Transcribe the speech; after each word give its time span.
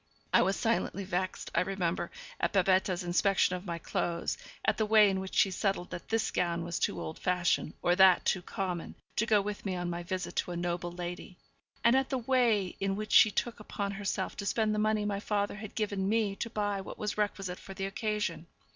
I 0.33 0.41
was 0.41 0.55
silently 0.55 1.03
vexed, 1.03 1.51
I 1.53 1.61
remember, 1.61 2.09
at 2.39 2.53
Babette's 2.53 3.03
inspection 3.03 3.55
of 3.55 3.67
my 3.67 3.77
clothes; 3.77 4.35
at 4.65 4.77
the 4.77 4.85
way 4.87 5.11
in 5.11 5.19
which 5.19 5.35
she 5.35 5.51
settled 5.51 5.91
that 5.91 6.09
this 6.09 6.31
gown 6.31 6.63
was 6.63 6.79
too 6.79 6.99
old 6.99 7.19
fashioned, 7.19 7.75
or 7.83 7.95
that 7.95 8.25
too 8.25 8.41
common, 8.41 8.95
to 9.17 9.27
go 9.27 9.41
with 9.43 9.63
me 9.63 9.75
on 9.75 9.91
my 9.91 10.01
visit 10.01 10.35
to 10.37 10.49
a 10.53 10.57
noble 10.57 10.91
lady; 10.91 11.37
and 11.83 11.95
at 11.95 12.09
the 12.09 12.17
way 12.17 12.75
in 12.79 12.95
which 12.95 13.11
she 13.11 13.29
took 13.29 13.59
upon 13.59 13.91
herself 13.91 14.35
to 14.37 14.45
spend 14.47 14.73
the 14.73 14.79
money 14.79 15.05
my 15.05 15.19
father 15.19 15.53
had 15.57 15.75
given 15.75 16.09
me 16.09 16.35
to 16.37 16.49
buy 16.49 16.81
what 16.81 16.97
was 16.97 17.15
requisite 17.15 17.59
for 17.59 17.75
the 17.75 17.85
occasion. 17.85 18.47